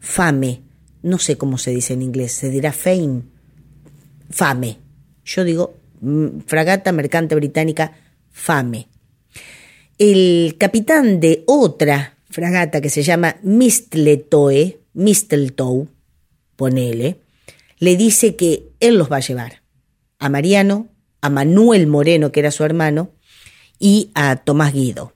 [0.00, 0.62] Fame.
[1.02, 3.22] No sé cómo se dice en inglés, se dirá Fame.
[4.30, 4.78] Fame.
[5.24, 7.92] Yo digo mm, fragata mercante británica
[8.30, 8.88] Fame.
[9.98, 15.88] El capitán de otra fragata que se llama Mistletoe, Mistletoe,
[16.56, 17.20] ponele,
[17.78, 19.62] le dice que él los va a llevar
[20.18, 20.88] a Mariano,
[21.20, 23.10] a Manuel Moreno, que era su hermano,
[23.78, 25.14] y a Tomás Guido.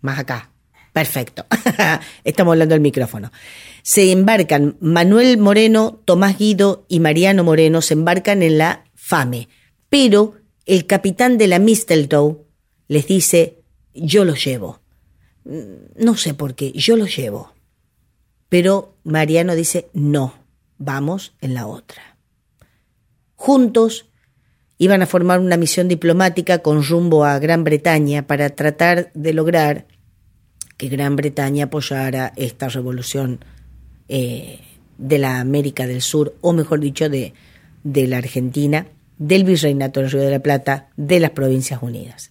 [0.00, 0.50] Más acá.
[0.96, 1.44] Perfecto.
[2.24, 3.30] Estamos hablando del micrófono.
[3.82, 9.50] Se embarcan Manuel Moreno, Tomás Guido y Mariano Moreno, se embarcan en la FAME,
[9.90, 12.38] pero el capitán de la Mistletoe
[12.88, 13.58] les dice,
[13.92, 14.80] yo los llevo.
[15.44, 17.52] No sé por qué, yo los llevo.
[18.48, 20.32] Pero Mariano dice, no,
[20.78, 22.16] vamos en la otra.
[23.34, 24.08] Juntos
[24.78, 29.88] iban a formar una misión diplomática con rumbo a Gran Bretaña para tratar de lograr
[30.76, 33.40] que Gran Bretaña apoyara esta revolución
[34.08, 34.60] eh,
[34.98, 37.34] de la América del Sur, o mejor dicho, de,
[37.84, 38.86] de la Argentina,
[39.18, 42.30] del Virreinato del Río de la Plata, de las Provincias Unidas.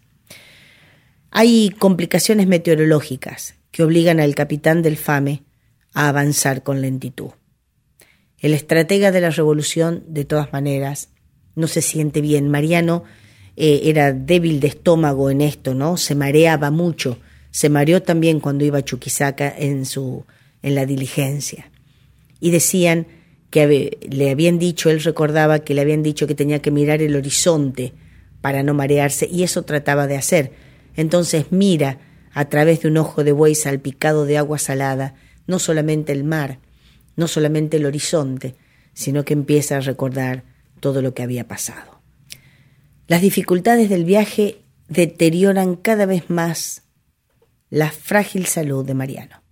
[1.31, 5.43] Hay complicaciones meteorológicas que obligan al capitán del FAME
[5.93, 7.31] a avanzar con lentitud.
[8.39, 11.09] El estratega de la revolución, de todas maneras,
[11.55, 12.49] no se siente bien.
[12.49, 13.03] Mariano
[13.55, 15.97] eh, era débil de estómago en esto, ¿no?
[15.97, 17.17] Se mareaba mucho.
[17.55, 20.25] Se mareó también cuando iba a Chuquisaca en, su,
[20.61, 21.71] en la diligencia.
[22.41, 23.07] Y decían
[23.49, 27.15] que le habían dicho, él recordaba que le habían dicho que tenía que mirar el
[27.15, 27.93] horizonte
[28.41, 30.51] para no marearse, y eso trataba de hacer.
[30.97, 31.99] Entonces mira
[32.33, 35.15] a través de un ojo de buey salpicado de agua salada,
[35.47, 36.59] no solamente el mar,
[37.15, 38.55] no solamente el horizonte,
[38.93, 40.43] sino que empieza a recordar
[40.81, 42.01] todo lo que había pasado.
[43.07, 44.57] Las dificultades del viaje
[44.89, 46.81] deterioran cada vez más
[47.75, 49.43] la frágil salud de Mariano.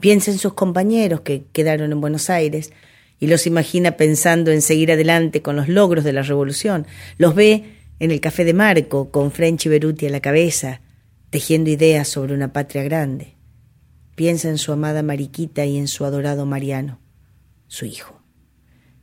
[0.00, 2.72] Piensa en sus compañeros que quedaron en Buenos Aires
[3.20, 6.88] y los imagina pensando en seguir adelante con los logros de la revolución.
[7.18, 10.80] Los ve en el café de Marco con Frenchy Beruti a la cabeza,
[11.30, 13.36] tejiendo ideas sobre una patria grande.
[14.16, 16.98] Piensa en su amada Mariquita y en su adorado Mariano,
[17.68, 18.20] su hijo.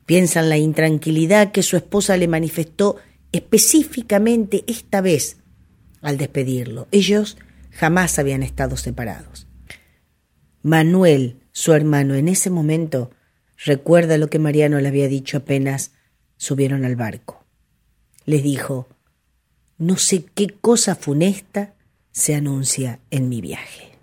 [0.06, 2.98] Piensa en la intranquilidad que su esposa le manifestó
[3.32, 5.38] específicamente esta vez
[6.02, 6.90] al despedirlo.
[6.92, 7.38] Ellos
[7.76, 9.48] jamás habían estado separados.
[10.64, 13.12] Manuel, su hermano, en ese momento
[13.64, 15.92] recuerda lo que Mariano le había dicho apenas
[16.38, 17.46] subieron al barco.
[18.26, 18.88] Les dijo,
[19.78, 21.76] no sé qué cosa funesta
[22.12, 23.95] se anuncia en mi viaje.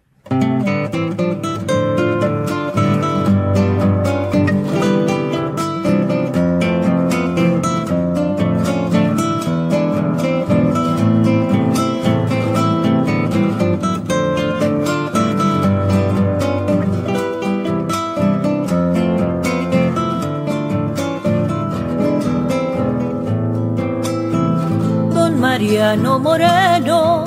[25.96, 27.26] Moreno,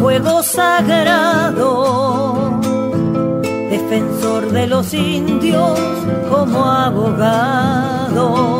[0.00, 1.78] fuego sagrado,
[3.70, 5.78] defensor de los indios
[6.28, 8.58] como abogado,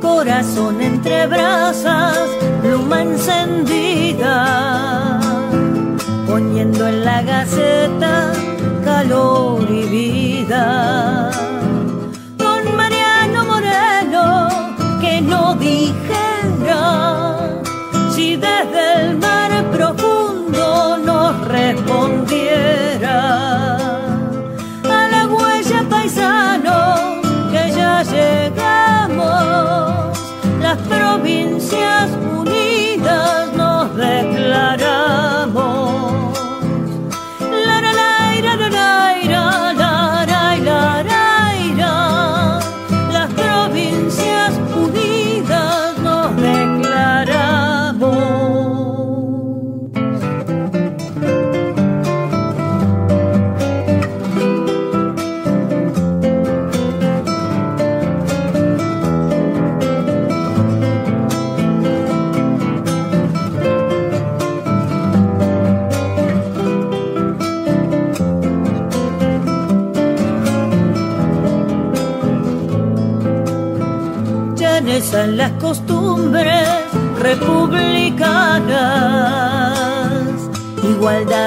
[0.00, 2.18] corazón entre brasas,
[2.60, 4.40] pluma encendida,
[6.26, 8.32] poniendo en la gaceta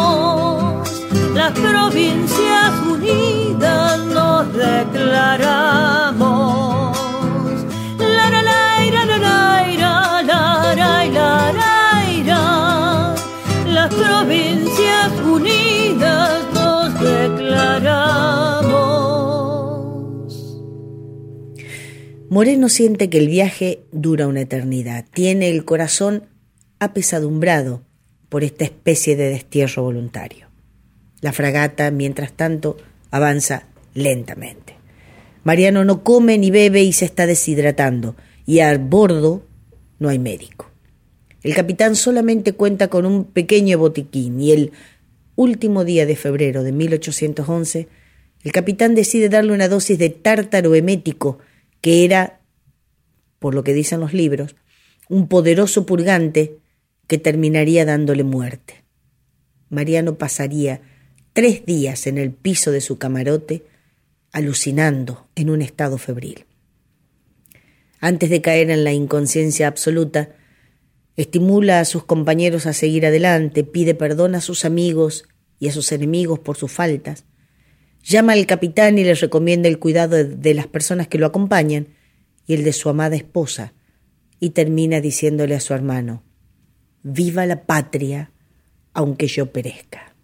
[1.35, 6.17] las provincias unidas nos declaramos.
[7.99, 9.21] La la la la la
[9.75, 10.41] la
[10.75, 11.73] la la la
[13.77, 18.59] las provincias unidas nos declaramos.
[22.29, 25.05] Moreno siente que el viaje dura una eternidad.
[25.13, 26.23] Tiene el corazón
[26.79, 27.88] apesadumbrado
[28.29, 30.47] por esta especie de destierro voluntario.
[31.21, 32.77] La fragata, mientras tanto,
[33.11, 34.75] avanza lentamente.
[35.43, 38.15] Mariano no come ni bebe y se está deshidratando,
[38.45, 39.43] y a bordo
[39.99, 40.69] no hay médico.
[41.41, 44.71] El capitán solamente cuenta con un pequeño botiquín y el
[45.35, 47.87] último día de febrero de 1811,
[48.43, 51.39] el capitán decide darle una dosis de tártaro emético
[51.81, 52.41] que era,
[53.39, 54.55] por lo que dicen los libros,
[55.07, 56.57] un poderoso purgante
[57.09, 58.85] que terminaría dándole muerte.
[59.69, 60.81] Mariano pasaría
[61.33, 63.65] tres días en el piso de su camarote,
[64.31, 66.45] alucinando en un estado febril.
[67.99, 70.35] Antes de caer en la inconsciencia absoluta,
[71.17, 75.25] estimula a sus compañeros a seguir adelante, pide perdón a sus amigos
[75.57, 77.25] y a sus enemigos por sus faltas,
[78.03, 81.87] llama al capitán y les recomienda el cuidado de las personas que lo acompañan
[82.45, 83.73] y el de su amada esposa,
[84.39, 86.28] y termina diciéndole a su hermano,
[87.03, 88.31] Viva la patria,
[88.93, 90.15] aunque yo perezca.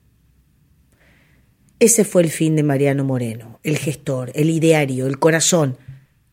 [1.80, 5.78] Ese fue el fin de Mariano Moreno, el gestor, el ideario, el corazón,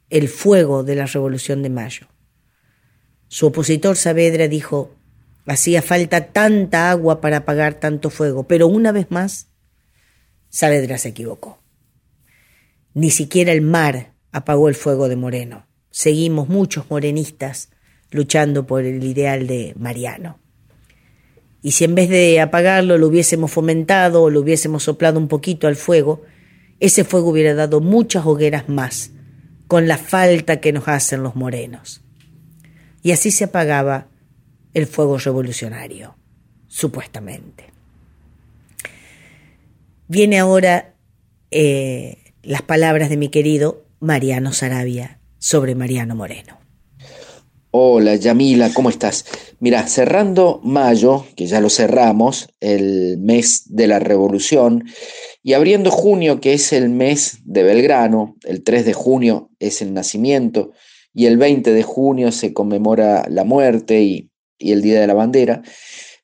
[0.09, 2.07] el fuego de la Revolución de Mayo.
[3.29, 4.95] Su opositor Saavedra dijo,
[5.47, 9.49] hacía falta tanta agua para apagar tanto fuego, pero una vez más,
[10.49, 11.63] Saavedra se equivocó.
[12.95, 15.67] Ni siquiera el mar apagó el fuego de Moreno.
[15.91, 17.71] Seguimos muchos morenistas
[18.13, 20.39] luchando por el ideal de Mariano.
[21.63, 25.67] Y si en vez de apagarlo lo hubiésemos fomentado o lo hubiésemos soplado un poquito
[25.67, 26.23] al fuego,
[26.81, 29.13] ese fuego hubiera dado muchas hogueras más,
[29.69, 32.03] con la falta que nos hacen los morenos.
[33.03, 34.09] Y así se apagaba
[34.75, 36.17] el fuego revolucionario,
[36.69, 37.73] supuestamente.
[40.09, 40.95] Viene ahora
[41.51, 46.62] eh, las palabras de mi querido Mariano Sarabia sobre Mariano Moreno.
[47.75, 49.25] Hola Yamila, ¿cómo estás?
[49.59, 54.85] Mira, cerrando mayo, que ya lo cerramos, el mes de la revolución,
[55.43, 59.95] y abriendo junio, que es el mes de Belgrano, el 3 de junio es el
[59.95, 60.73] nacimiento,
[61.15, 65.63] y el 20 de junio se conmemora la muerte y, el Día de la Bandera,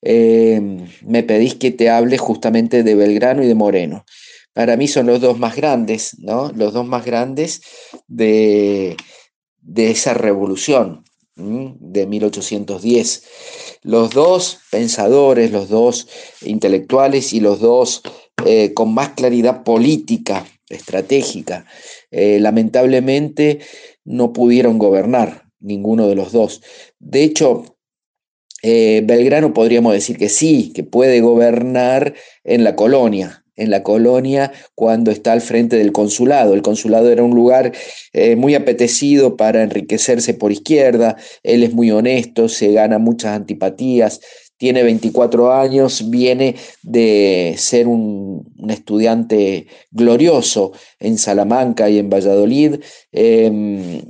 [0.02, 0.60] eh,
[1.00, 4.04] me pedís que te hable justamente de Belgrano y de Moreno.
[4.52, 6.52] Para mí son los dos más grandes, ¿no?
[6.52, 7.62] Los dos más grandes
[8.06, 8.98] de,
[9.62, 11.07] de esa revolución
[11.38, 13.24] de 1810.
[13.82, 16.08] Los dos pensadores, los dos
[16.42, 18.02] intelectuales y los dos
[18.44, 21.64] eh, con más claridad política, estratégica,
[22.10, 23.60] eh, lamentablemente
[24.04, 26.62] no pudieron gobernar ninguno de los dos.
[26.98, 27.64] De hecho,
[28.62, 32.14] eh, Belgrano podríamos decir que sí, que puede gobernar
[32.44, 36.54] en la colonia, en la colonia cuando está al frente del consulado.
[36.54, 37.72] El consulado era un lugar
[38.14, 44.20] eh, muy apetecido para enriquecerse por izquierda, él es muy honesto, se gana muchas antipatías,
[44.56, 52.80] tiene 24 años, viene de ser un, estudiante glorioso en Salamanca y en Valladolid.
[53.12, 54.02] Em,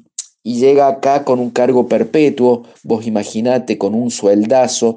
[0.42, 4.96] y llega acá con un cargo perpetuo, vos imaginate, con un sueldazo,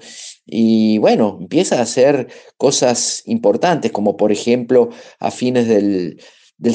[0.53, 2.27] y bueno, empieza a hacer
[2.57, 6.19] cosas importantes, como por ejemplo a fines del,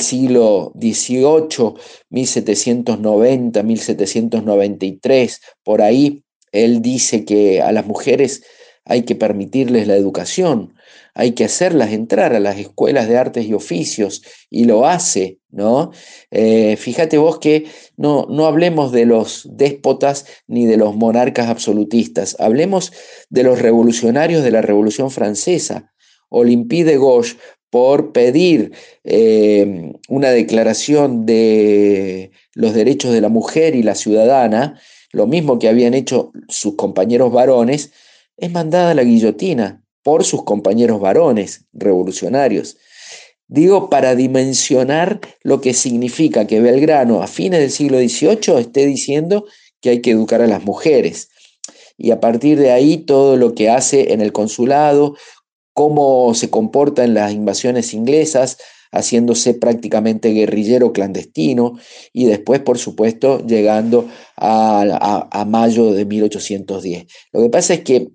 [0.00, 1.74] siglo XVIII,
[2.08, 8.42] 1790, 1793, por ahí, él dice que a las mujeres
[8.86, 10.74] hay que permitirles la educación,
[11.18, 15.90] hay que hacerlas entrar a las escuelas de artes y oficios, y lo hace, ¿no?
[16.30, 17.64] Eh, fíjate vos que
[17.96, 22.92] no, no hablemos de los déspotas ni de los monarcas absolutistas, hablemos
[23.30, 25.90] de los revolucionarios de la Revolución Francesa.
[26.28, 27.36] Olympe de Gauche,
[27.70, 28.72] por pedir
[29.04, 34.78] eh, una declaración de los derechos de la mujer y la ciudadana,
[35.12, 37.92] lo mismo que habían hecho sus compañeros varones,
[38.36, 42.76] es mandada a la guillotina por sus compañeros varones revolucionarios.
[43.48, 49.46] Digo, para dimensionar lo que significa que Belgrano a fines del siglo XVIII esté diciendo
[49.80, 51.30] que hay que educar a las mujeres.
[51.98, 55.16] Y a partir de ahí todo lo que hace en el consulado,
[55.72, 58.58] cómo se comporta en las invasiones inglesas,
[58.92, 61.80] haciéndose prácticamente guerrillero clandestino
[62.12, 67.06] y después, por supuesto, llegando a, a mayo de 1810.
[67.32, 68.12] Lo que pasa es que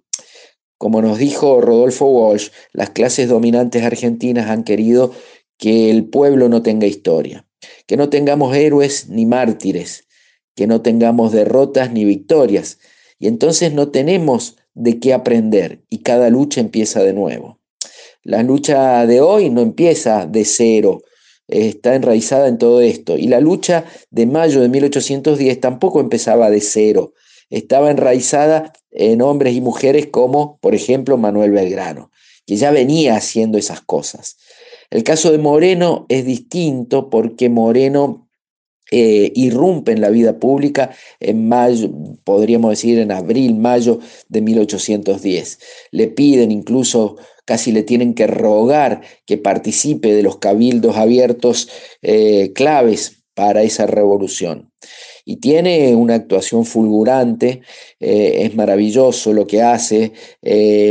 [0.82, 5.14] como nos dijo Rodolfo Walsh, las clases dominantes argentinas han querido
[5.60, 7.46] que el pueblo no tenga historia,
[7.86, 10.08] que no tengamos héroes ni mártires,
[10.56, 12.80] que no tengamos derrotas ni victorias,
[13.20, 17.60] y entonces no tenemos de qué aprender y cada lucha empieza de nuevo.
[18.24, 21.04] La lucha de hoy no empieza de cero,
[21.48, 23.20] está enraizada en todo esto.
[23.20, 27.14] Y la lucha de mayo de 1810 tampoco empezaba de cero,
[27.52, 32.12] estaba enraizada en hombres y mujeres como, por ejemplo, Manuel Belgrano,
[32.48, 34.38] que ya venía haciendo esas cosas.
[34.90, 38.28] El caso de Moreno es distinto porque Moreno
[38.94, 40.92] eh, irrumpe en la vida pública
[41.22, 41.90] en mayo,
[42.26, 45.60] podríamos decir en abril, mayo de 1810.
[45.92, 51.70] Le piden incluso, casi le tienen que rogar que participe de los cabildos abiertos
[52.02, 54.71] eh, claves para esa revolución.
[55.26, 57.62] Y tiene una actuación fulgurante,
[58.00, 60.12] eh, es maravilloso lo que hace,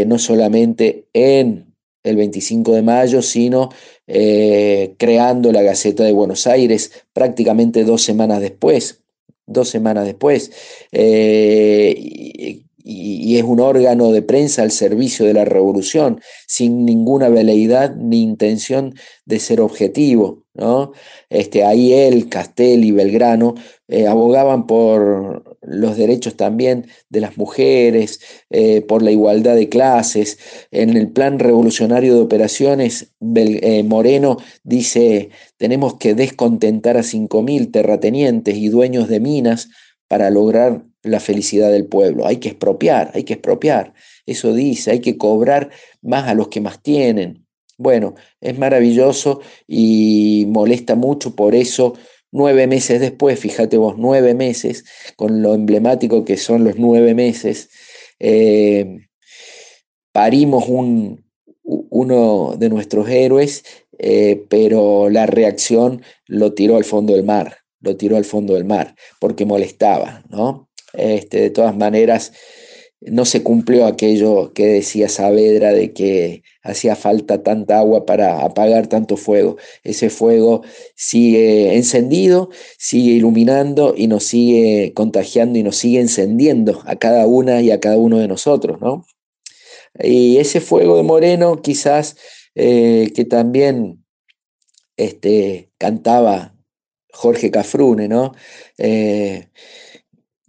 [0.06, 1.70] no solamente en
[2.02, 3.70] el 25 de mayo, sino
[4.06, 9.02] eh, creando la Gaceta de Buenos Aires prácticamente dos semanas después,
[9.46, 10.50] dos semanas después,
[10.92, 17.94] eh, y, es un órgano de prensa al servicio de la revolución, sin ninguna veleidad
[17.94, 20.44] ni intención de ser objetivo.
[20.54, 20.92] ¿no?
[21.28, 23.54] Este, ahí él, Castelli y Belgrano
[23.88, 28.20] eh, abogaban por los derechos también de las mujeres,
[28.50, 30.38] eh, por la igualdad de clases.
[30.72, 38.56] En el plan revolucionario de operaciones, eh, Moreno dice, tenemos que descontentar a 5.000 terratenientes
[38.56, 39.68] y dueños de minas
[40.08, 42.26] para lograr la felicidad del pueblo.
[42.26, 43.94] Hay que expropiar, hay que expropiar.
[44.26, 45.70] Eso dice, hay que cobrar
[46.02, 47.46] más a los que más tienen.
[47.78, 51.94] Bueno, es maravilloso y molesta mucho, por eso
[52.30, 54.84] nueve meses después, fíjate vos, nueve meses,
[55.16, 57.70] con lo emblemático que son los nueve meses,
[58.18, 59.08] eh,
[60.12, 61.24] parimos un,
[61.62, 63.64] uno de nuestros héroes,
[63.98, 68.64] eh, pero la reacción lo tiró al fondo del mar, lo tiró al fondo del
[68.64, 70.69] mar, porque molestaba, ¿no?
[70.92, 72.32] Este, de todas maneras,
[73.00, 78.88] no se cumplió aquello que decía Saavedra de que hacía falta tanta agua para apagar
[78.88, 79.56] tanto fuego.
[79.84, 80.62] Ese fuego
[80.96, 87.62] sigue encendido, sigue iluminando y nos sigue contagiando y nos sigue encendiendo a cada una
[87.62, 89.06] y a cada uno de nosotros, ¿no?
[89.98, 92.16] Y ese fuego de Moreno quizás
[92.54, 94.04] eh, que también
[94.96, 96.54] este, cantaba
[97.12, 98.34] Jorge Cafrune, ¿no?
[98.78, 99.48] Eh,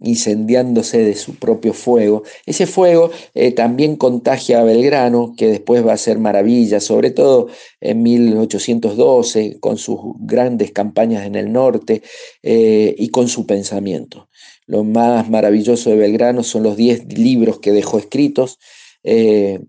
[0.02, 2.22] incendiándose de su propio fuego.
[2.46, 7.48] Ese fuego eh, también contagia a Belgrano, que después va a ser maravilla, sobre todo
[7.80, 12.02] en 1812, con sus grandes campañas en el norte
[12.42, 14.28] eh, y con su pensamiento.
[14.66, 18.58] Lo más maravilloso de Belgrano son los 10 libros que dejó escritos.
[19.04, 19.60] Eh,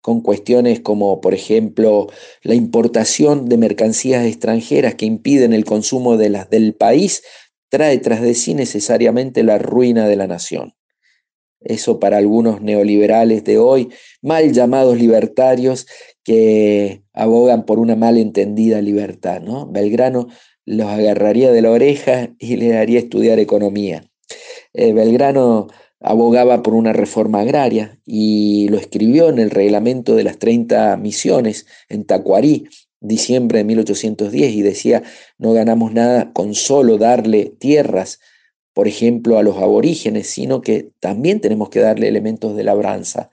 [0.00, 2.08] con cuestiones como, por ejemplo,
[2.42, 7.22] la importación de mercancías extranjeras que impiden el consumo de las del país,
[7.70, 10.74] trae tras de sí necesariamente la ruina de la nación.
[11.60, 13.90] Eso para algunos neoliberales de hoy,
[14.22, 15.86] mal llamados libertarios,
[16.24, 19.40] que abogan por una mal entendida libertad.
[19.40, 19.66] ¿no?
[19.66, 20.28] Belgrano
[20.64, 24.04] los agarraría de la oreja y le haría estudiar economía.
[24.72, 25.68] Eh, Belgrano
[26.00, 31.66] abogaba por una reforma agraria y lo escribió en el reglamento de las 30 misiones
[31.88, 32.68] en Tacuarí,
[33.00, 35.02] diciembre de 1810 y decía,
[35.38, 38.20] no ganamos nada con solo darle tierras,
[38.72, 43.30] por ejemplo, a los aborígenes, sino que también tenemos que darle elementos de labranza.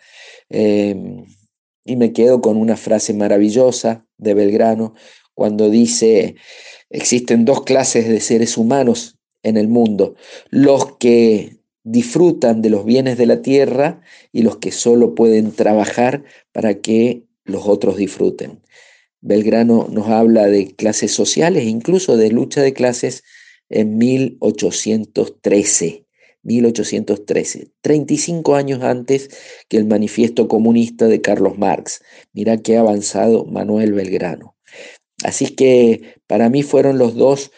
[0.49, 1.25] Em,
[1.85, 4.93] y me quedo con una frase maravillosa de Belgrano
[5.33, 6.35] cuando dice,
[6.89, 10.15] existen dos clases de seres humanos en el mundo,
[10.49, 14.01] los que disfrutan de los bienes de la tierra
[14.33, 18.61] y los que solo pueden trabajar para que los otros disfruten.
[19.27, 23.23] Belgrano nos habla de clases sociales, incluso de lucha de clases
[23.69, 26.05] en 1813.
[26.43, 29.29] 1813, 35 años antes
[29.67, 32.01] que el manifiesto comunista de Carlos Marx.
[32.31, 34.55] Mira qué avanzado Manuel Belgrano.
[35.25, 37.51] Así que para mí fueron los dos,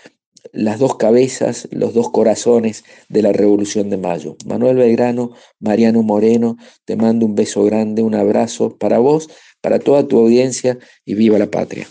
[0.51, 4.38] las dos cabezas, los dos corazones de la Revolución de Mayo.
[4.47, 9.30] Manuel Belgrano, Mariano Moreno, te mando un beso grande, un abrazo para vos
[9.62, 11.88] para toda tu audiencia y viva la patria.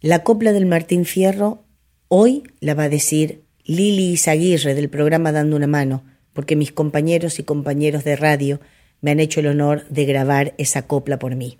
[0.00, 1.64] La copla del Martín Fierro
[2.08, 7.38] hoy la va a decir Lili Izaguirre del programa Dando una mano, porque mis compañeros
[7.38, 8.60] y compañeros de radio
[9.00, 11.58] me han hecho el honor de grabar esa copla por mí.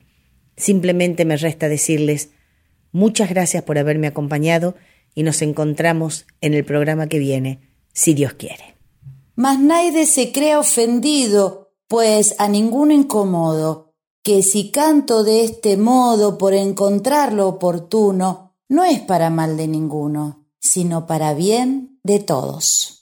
[0.56, 2.30] Simplemente me resta decirles
[2.90, 4.74] muchas gracias por haberme acompañado
[5.14, 7.60] y nos encontramos en el programa que viene,
[7.92, 8.76] si Dios quiere.
[9.34, 13.91] Mas nadie se crea ofendido, pues a ninguno incomodo
[14.22, 19.68] que si canto de este modo por encontrar lo oportuno, no es para mal de
[19.68, 23.01] ninguno, sino para bien de todos.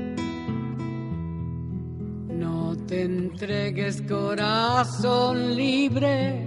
[2.91, 6.45] te entregues corazón libre,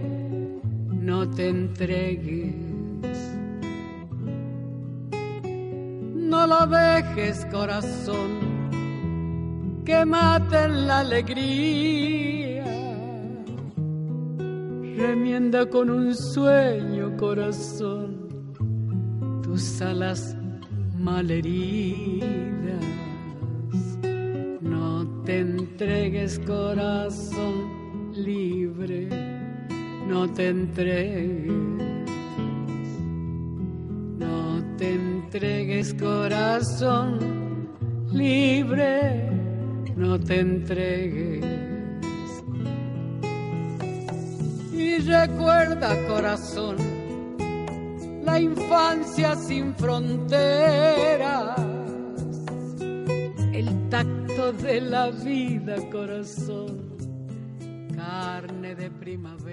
[0.90, 2.54] no te entregues.
[6.14, 8.30] No lo dejes corazón,
[9.86, 12.66] que mate la alegría.
[14.98, 18.28] Remienda con un sueño corazón
[19.42, 20.36] tus alas
[20.94, 22.34] malheridas
[25.84, 29.06] entregues corazón libre,
[30.08, 31.52] no te entregues,
[34.18, 37.68] no te entregues corazón
[38.12, 39.28] libre,
[39.94, 41.44] no te entregues.
[44.72, 46.76] Y recuerda corazón,
[48.24, 51.58] la infancia sin fronteras,
[53.52, 56.96] el tacto de la vida, corazón,
[57.94, 59.43] carne de primavera.